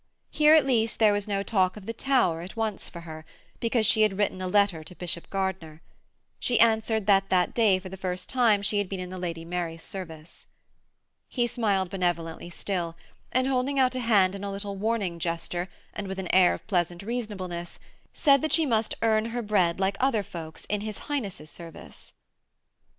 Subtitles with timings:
[0.31, 3.23] Here at least there was no talk of the Tower at once for her,
[3.59, 5.79] because she had written a letter to Bishop Gardiner.
[6.39, 9.45] She answered that that day for the first time she had been in the Lady
[9.45, 10.47] Mary's service.
[11.29, 12.95] He smiled benevolently still,
[13.31, 16.65] and holding out a hand in a little warning gesture and with an air of
[16.65, 17.77] pleasant reasonableness,
[18.11, 22.11] said that she must earn her bread like other folks in his Highness' service.